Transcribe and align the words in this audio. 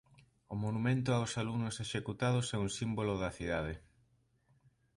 O 0.53 0.55
monumento 0.63 1.09
aos 1.13 1.33
alumnos 1.41 1.75
executados 1.85 2.45
é 2.55 2.57
un 2.65 2.69
símbolo 2.77 3.13
da 3.23 3.29
cidade. 3.37 3.75